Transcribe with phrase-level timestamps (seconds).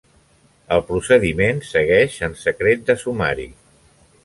[0.77, 3.49] El procediment segueix en secret de sumari.